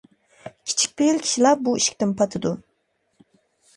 كىچىك 0.69 0.95
پېئىل 1.01 1.21
كىشىلا 1.27 1.51
بۇ 1.67 1.75
ئىشىكتىن 1.81 2.17
پاتىدۇ. 2.23 2.57